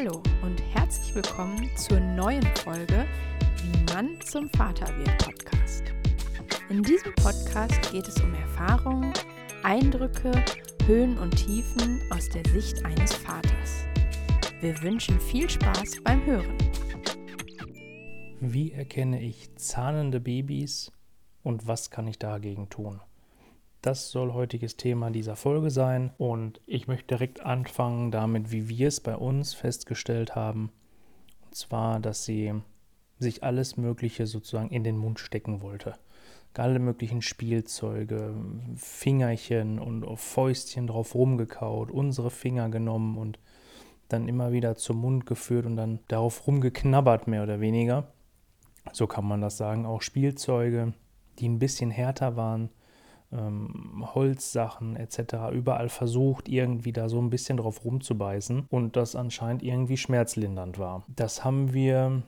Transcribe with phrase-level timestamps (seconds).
[0.00, 3.06] Hallo und herzlich willkommen zur neuen Folge
[3.62, 5.92] Wie Mann zum Vater wird Podcast.
[6.70, 9.12] In diesem Podcast geht es um Erfahrungen,
[9.62, 10.32] Eindrücke,
[10.86, 13.84] Höhen und Tiefen aus der Sicht eines Vaters.
[14.62, 16.56] Wir wünschen viel Spaß beim Hören.
[18.40, 20.92] Wie erkenne ich zahnende Babys
[21.42, 23.02] und was kann ich dagegen tun?
[23.82, 28.88] Das soll heutiges Thema dieser Folge sein und ich möchte direkt anfangen damit, wie wir
[28.88, 30.70] es bei uns festgestellt haben.
[31.46, 32.52] Und zwar, dass sie
[33.18, 35.94] sich alles Mögliche sozusagen in den Mund stecken wollte.
[36.54, 38.34] Alle möglichen Spielzeuge,
[38.76, 43.38] Fingerchen und Fäustchen drauf rumgekaut, unsere Finger genommen und
[44.08, 48.08] dann immer wieder zum Mund geführt und dann darauf rumgeknabbert, mehr oder weniger.
[48.92, 49.86] So kann man das sagen.
[49.86, 50.92] Auch Spielzeuge,
[51.38, 52.68] die ein bisschen härter waren,
[53.32, 55.52] ähm, Holzsachen etc.
[55.52, 61.04] überall versucht, irgendwie da so ein bisschen drauf rumzubeißen und das anscheinend irgendwie schmerzlindernd war.
[61.08, 62.22] Das haben wir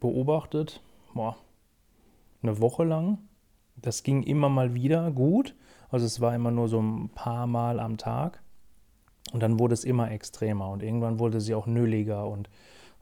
[0.00, 0.82] beobachtet,
[1.14, 1.36] boah,
[2.42, 3.18] eine Woche lang.
[3.76, 5.54] Das ging immer mal wieder gut.
[5.90, 8.42] Also es war immer nur so ein paar Mal am Tag.
[9.32, 12.48] Und dann wurde es immer extremer und irgendwann wurde sie auch nöliger und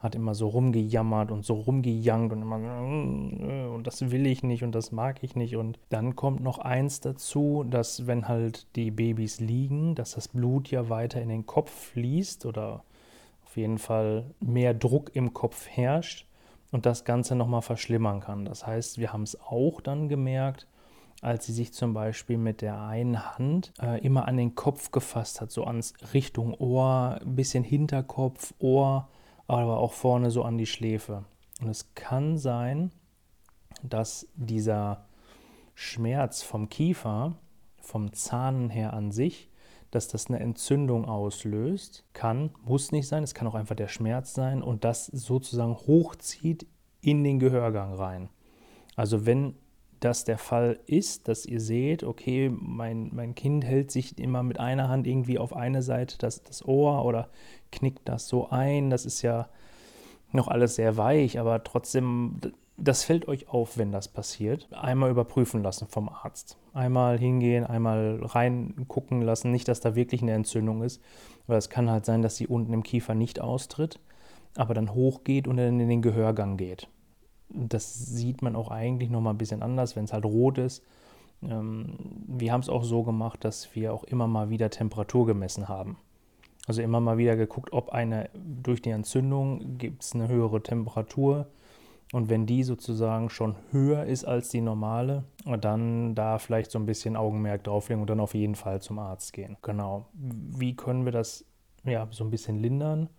[0.05, 4.63] hat immer so rumgejammert und so rumgejankt und immer äh, und das will ich nicht
[4.63, 5.57] und das mag ich nicht.
[5.57, 10.71] Und dann kommt noch eins dazu, dass wenn halt die Babys liegen, dass das Blut
[10.71, 12.83] ja weiter in den Kopf fließt oder
[13.45, 16.25] auf jeden Fall mehr Druck im Kopf herrscht
[16.71, 18.45] und das Ganze nochmal verschlimmern kann.
[18.45, 20.67] Das heißt, wir haben es auch dann gemerkt,
[21.21, 25.41] als sie sich zum Beispiel mit der einen Hand äh, immer an den Kopf gefasst
[25.41, 29.07] hat, so ans Richtung Ohr, bisschen Hinterkopf, Ohr
[29.47, 31.25] aber auch vorne so an die Schläfe.
[31.61, 32.91] Und es kann sein,
[33.83, 35.05] dass dieser
[35.73, 37.35] Schmerz vom Kiefer,
[37.81, 39.49] vom Zahn her an sich,
[39.91, 42.05] dass das eine Entzündung auslöst.
[42.13, 46.65] Kann, muss nicht sein, es kann auch einfach der Schmerz sein und das sozusagen hochzieht
[47.01, 48.29] in den Gehörgang rein.
[48.95, 49.55] Also wenn
[49.99, 54.59] das der Fall ist, dass ihr seht, okay, mein, mein Kind hält sich immer mit
[54.59, 57.29] einer Hand irgendwie auf eine Seite das, das Ohr oder
[57.71, 59.49] knickt das so ein, das ist ja
[60.31, 62.39] noch alles sehr weich, aber trotzdem,
[62.77, 64.67] das fällt euch auf, wenn das passiert.
[64.73, 66.57] Einmal überprüfen lassen vom Arzt.
[66.73, 71.01] Einmal hingehen, einmal reingucken lassen, nicht, dass da wirklich eine Entzündung ist,
[71.47, 73.99] weil es kann halt sein, dass sie unten im Kiefer nicht austritt,
[74.57, 76.89] aber dann hochgeht und dann in den Gehörgang geht
[77.49, 80.83] das sieht man auch eigentlich noch mal ein bisschen anders, wenn es halt rot ist.
[81.43, 81.95] Ähm,
[82.27, 85.97] wir haben es auch so gemacht, dass wir auch immer mal wieder Temperatur gemessen haben.
[86.67, 91.47] Also immer mal wieder geguckt, ob eine durch die Entzündung gibt es eine höhere Temperatur.
[92.13, 95.23] Und wenn die sozusagen schon höher ist als die normale,
[95.59, 99.33] dann da vielleicht so ein bisschen Augenmerk drauflegen und dann auf jeden Fall zum Arzt
[99.33, 99.57] gehen.
[99.61, 100.05] Genau.
[100.13, 101.45] Wie können wir das
[101.83, 103.09] ja so ein bisschen lindern?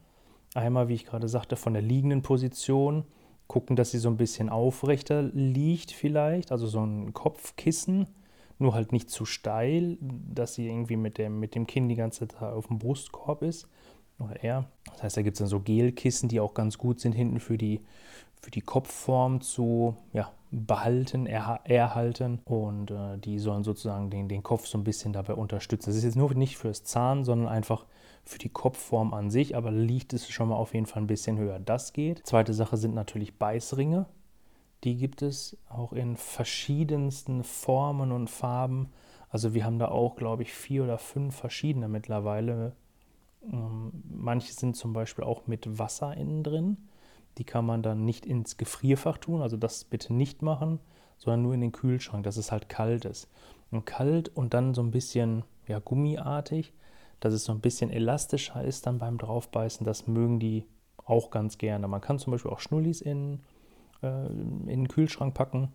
[0.55, 3.05] Einmal, wie ich gerade sagte, von der liegenden Position
[3.47, 8.07] gucken, dass sie so ein bisschen aufrechter liegt vielleicht, also so ein Kopfkissen,
[8.59, 12.27] nur halt nicht zu steil, dass sie irgendwie mit dem, mit dem Kinn die ganze
[12.27, 13.69] Zeit auf dem Brustkorb ist
[14.19, 14.65] oder er.
[14.93, 17.59] Das heißt, da gibt es dann so Gelkissen, die auch ganz gut sind hinten für
[17.59, 17.81] die,
[18.41, 24.43] für die Kopfform zu ja, behalten, er, erhalten und äh, die sollen sozusagen den, den
[24.43, 25.91] Kopf so ein bisschen dabei unterstützen.
[25.91, 27.85] Das ist jetzt nur nicht fürs Zahn, sondern einfach
[28.27, 31.39] für die Kopfform an sich, aber liegt es schon mal auf jeden Fall ein bisschen
[31.39, 31.61] höher.
[31.61, 32.27] Das geht.
[32.27, 34.07] Zweite Sache sind natürlich Beißringe.
[34.83, 38.91] Die gibt es auch in verschiedensten Formen und Farben.
[39.31, 42.75] Also wir haben da auch, glaube ich, vier oder fünf verschiedene mittlerweile.
[43.45, 46.77] Ähm, manche sind zum Beispiel auch mit Wasser innen drin.
[47.39, 50.81] Die kann man dann nicht ins Gefrierfach tun, also das bitte nicht machen,
[51.19, 53.29] sondern nur in den Kühlschrank, dass es halt kalt ist.
[53.71, 56.73] Und kalt und dann so ein bisschen ja, gummiartig
[57.21, 59.85] dass es so ein bisschen elastischer ist dann beim Draufbeißen.
[59.85, 60.65] Das mögen die
[61.05, 61.89] auch ganz gerne.
[61.89, 63.41] Man kann zum Beispiel auch Schnullis in,
[64.03, 65.73] äh, in den Kühlschrank packen,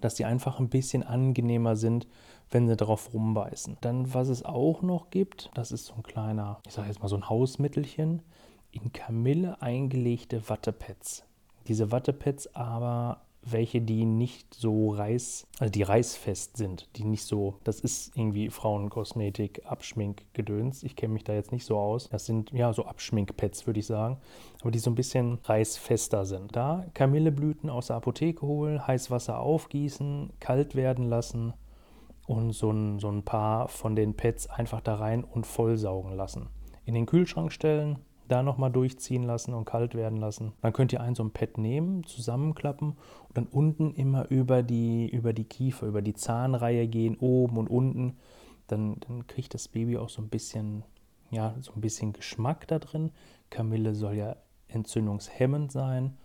[0.00, 2.06] dass die einfach ein bisschen angenehmer sind,
[2.50, 3.76] wenn sie darauf rumbeißen.
[3.80, 7.08] Dann, was es auch noch gibt, das ist so ein kleiner, ich sage jetzt mal
[7.08, 8.22] so ein Hausmittelchen,
[8.70, 11.24] in Kamille eingelegte Wattepads.
[11.66, 17.56] Diese Wattepads aber welche, die nicht so reiß, also die reißfest sind, die nicht so,
[17.64, 20.82] das ist irgendwie Frauenkosmetik, Abschminkgedöns.
[20.82, 22.08] Ich kenne mich da jetzt nicht so aus.
[22.08, 24.18] Das sind ja so Abschminkpads, würde ich sagen,
[24.60, 26.54] aber die so ein bisschen reißfester sind.
[26.54, 31.54] Da Kamilleblüten aus der Apotheke holen, heiß Wasser aufgießen, kalt werden lassen
[32.26, 36.48] und so ein, so ein paar von den Pads einfach da rein und vollsaugen lassen.
[36.84, 40.52] In den Kühlschrank stellen, da nochmal durchziehen lassen und kalt werden lassen.
[40.62, 45.08] Dann könnt ihr ein so ein Pad nehmen, zusammenklappen und dann unten immer über die,
[45.08, 48.16] über die Kiefer, über die Zahnreihe gehen, oben und unten.
[48.66, 50.84] Dann, dann kriegt das Baby auch so ein bisschen
[51.30, 53.10] ja, so ein bisschen Geschmack da drin.
[53.50, 54.36] Kamille soll ja
[54.68, 56.16] entzündungshemmend sein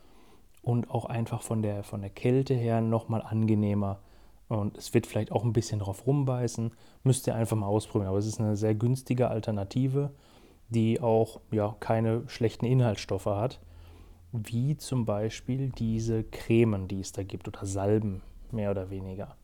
[0.61, 4.00] und auch einfach von der, von der Kälte her nochmal angenehmer.
[4.47, 6.71] Und es wird vielleicht auch ein bisschen drauf rumbeißen.
[7.03, 8.09] Müsst ihr einfach mal ausprobieren.
[8.09, 10.11] Aber es ist eine sehr günstige Alternative,
[10.69, 13.60] die auch ja, keine schlechten Inhaltsstoffe hat.
[14.31, 19.36] Wie zum Beispiel diese Cremen, die es da gibt, oder Salben, mehr oder weniger.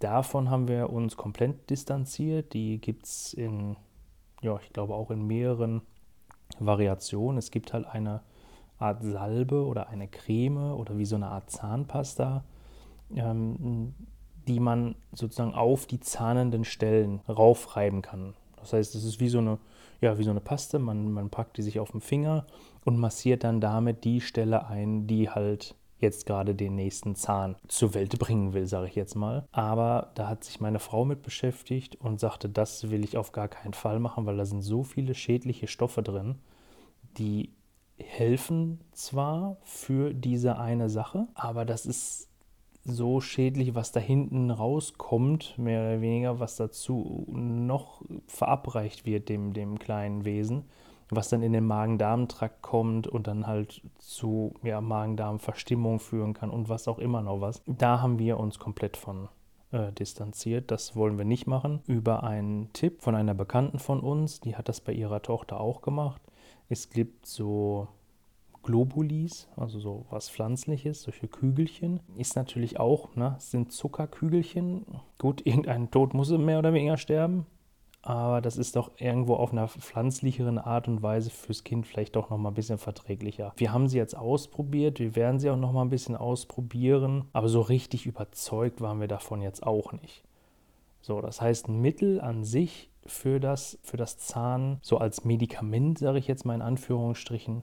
[0.00, 2.54] Davon haben wir uns komplett distanziert.
[2.54, 3.76] Die gibt es in,
[4.40, 5.82] ja, ich glaube auch in mehreren
[6.58, 7.38] Variationen.
[7.38, 8.22] Es gibt halt eine
[8.78, 12.44] Art Salbe oder eine Creme oder wie so eine Art Zahnpasta,
[13.14, 13.94] ähm,
[14.48, 18.34] die man sozusagen auf die zahnenden Stellen raufreiben kann.
[18.60, 19.58] Das heißt, es ist wie so eine,
[20.00, 20.78] ja, wie so eine Paste.
[20.78, 22.46] Man, man packt die sich auf den Finger
[22.84, 27.94] und massiert dann damit die Stelle ein, die halt jetzt gerade den nächsten Zahn zur
[27.94, 29.46] Welt bringen will, sage ich jetzt mal.
[29.52, 33.48] Aber da hat sich meine Frau mit beschäftigt und sagte, das will ich auf gar
[33.48, 36.36] keinen Fall machen, weil da sind so viele schädliche Stoffe drin,
[37.18, 37.52] die
[37.98, 42.29] helfen zwar für diese eine Sache, aber das ist
[42.90, 49.52] so schädlich, was da hinten rauskommt, mehr oder weniger, was dazu noch verabreicht wird dem,
[49.52, 50.64] dem kleinen Wesen,
[51.08, 56.68] was dann in den Magen-Darm-Trakt kommt und dann halt zu ja, Magen-Darm-Verstimmung führen kann und
[56.68, 57.62] was auch immer noch was.
[57.66, 59.28] Da haben wir uns komplett von
[59.72, 60.70] äh, distanziert.
[60.70, 61.80] Das wollen wir nicht machen.
[61.86, 65.82] Über einen Tipp von einer Bekannten von uns, die hat das bei ihrer Tochter auch
[65.82, 66.20] gemacht.
[66.68, 67.88] Es gibt so
[68.62, 72.00] Globulis, also so was Pflanzliches, solche Kügelchen.
[72.16, 74.86] Ist natürlich auch, ne, sind Zuckerkügelchen.
[75.18, 77.46] Gut, irgendein Tod muss mehr oder weniger sterben.
[78.02, 82.30] Aber das ist doch irgendwo auf einer pflanzlicheren Art und Weise fürs Kind vielleicht doch
[82.30, 83.52] noch mal ein bisschen verträglicher.
[83.56, 87.50] Wir haben sie jetzt ausprobiert, wir werden sie auch noch mal ein bisschen ausprobieren, aber
[87.50, 90.24] so richtig überzeugt waren wir davon jetzt auch nicht.
[91.02, 95.98] So, das heißt, ein Mittel an sich für das, für das Zahn, so als Medikament,
[95.98, 97.62] sage ich jetzt mal in Anführungsstrichen,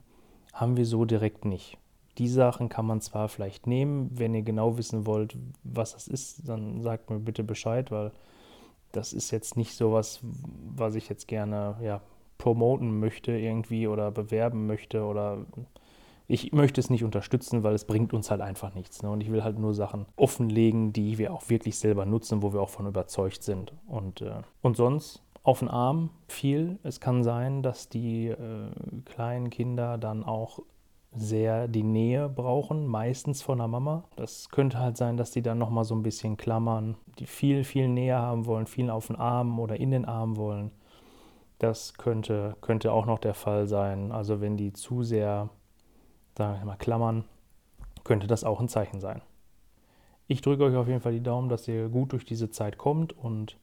[0.60, 1.78] haben wir so direkt nicht.
[2.18, 6.50] Die Sachen kann man zwar vielleicht nehmen, wenn ihr genau wissen wollt, was das ist,
[6.50, 8.12] dann sagt mir bitte Bescheid, weil
[8.92, 12.02] das ist jetzt nicht so was, was ich jetzt gerne ja,
[12.40, 15.46] promoten möchte irgendwie oder bewerben möchte oder
[16.28, 19.02] ich möchte es nicht unterstützen, weil es bringt uns halt einfach nichts.
[19.02, 19.10] Ne?
[19.10, 22.62] Und ich will halt nur Sachen offenlegen, die wir auch wirklich selber nutzen, wo wir
[22.62, 23.74] auch von überzeugt sind.
[23.88, 26.78] Und, äh, und sonst auf den Arm viel.
[26.84, 28.70] Es kann sein, dass die äh,
[29.06, 30.60] kleinen Kinder dann auch
[31.16, 34.04] sehr die Nähe brauchen, meistens von der Mama.
[34.18, 37.88] Das könnte halt sein, dass die dann nochmal so ein bisschen klammern, die viel, viel
[37.88, 40.72] Nähe haben wollen, viel auf den Arm oder in den Arm wollen.
[41.60, 44.12] Das könnte, könnte auch noch der Fall sein.
[44.12, 45.50] Also wenn die zu sehr,
[46.38, 47.24] sagen wir mal, klammern,
[48.04, 49.22] könnte das auch ein Zeichen sein.
[50.28, 53.18] Ich drücke euch auf jeden Fall die Daumen, dass ihr gut durch diese Zeit kommt
[53.18, 53.58] und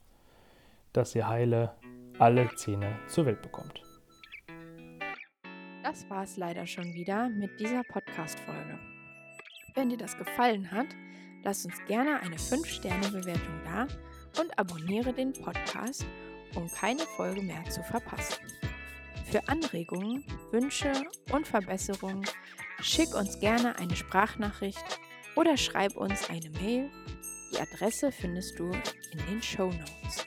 [0.95, 1.77] dass ihr heile
[2.19, 3.83] alle Zähne zur Welt bekommt.
[5.83, 8.79] Das war es leider schon wieder mit dieser Podcast-Folge.
[9.75, 10.87] Wenn dir das gefallen hat,
[11.43, 13.87] lass uns gerne eine 5-Sterne-Bewertung da
[14.41, 16.07] und abonniere den Podcast,
[16.55, 18.47] um keine Folge mehr zu verpassen.
[19.31, 20.93] Für Anregungen, Wünsche
[21.33, 22.25] und Verbesserungen
[22.81, 25.01] schick uns gerne eine Sprachnachricht
[25.37, 26.89] oder schreib uns eine Mail.
[27.53, 30.27] Die Adresse findest du in den Show Notes.